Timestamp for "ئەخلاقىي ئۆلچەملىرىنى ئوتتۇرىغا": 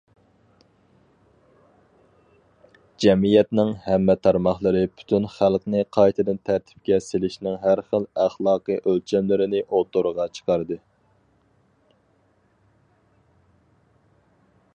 8.25-10.29